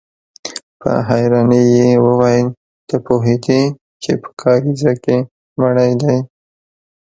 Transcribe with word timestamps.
په 0.81 0.91
حيرانۍ 1.09 1.65
يې 1.77 1.89
وويل: 2.05 2.47
ته 2.87 2.95
پوهېدې 3.05 3.61
چې 4.03 4.11
په 4.21 4.29
کاريزه 4.41 4.93
کې 5.03 5.17
مړی 5.61 5.91
دی؟ 6.01 6.17